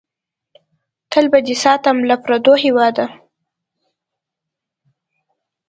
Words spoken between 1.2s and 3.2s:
به دې ساتم له پردو هېواده!